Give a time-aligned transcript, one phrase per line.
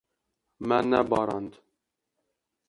[0.67, 1.53] Me nebarand.